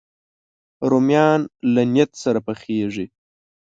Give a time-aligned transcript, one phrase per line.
[0.89, 1.39] رومیان
[1.73, 3.05] له نیت سره پخېږي